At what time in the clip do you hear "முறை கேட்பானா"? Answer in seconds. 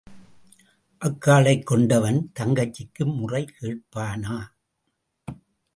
3.05-4.37